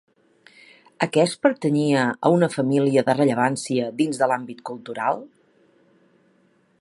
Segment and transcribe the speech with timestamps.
[1.05, 5.25] Aquest pertanyia a una família de rellevància dins de l'àmbit cultural?